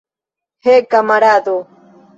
He, 0.63 0.73
kamarado! 0.91 1.55